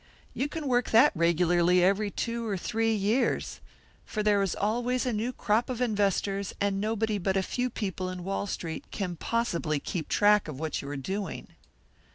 [0.33, 3.59] You can work that regularly every two or three years,
[4.03, 8.09] for there is always a new crop of investors, and nobody but a few people
[8.09, 11.49] in Wall Street can possibly keep track of what you are doing."